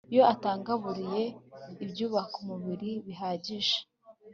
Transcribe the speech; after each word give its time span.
iyo 0.11 0.23
atagaburiwe 0.33 1.21
ibyubaka 1.83 2.33
umubiri 2.41 2.89
bihagije 3.05 3.77